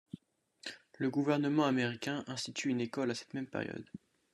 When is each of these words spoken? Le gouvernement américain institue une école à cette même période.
Le 0.97 1.11
gouvernement 1.11 1.65
américain 1.67 2.23
institue 2.25 2.69
une 2.69 2.81
école 2.81 3.11
à 3.11 3.13
cette 3.13 3.35
même 3.35 3.45
période. 3.45 3.85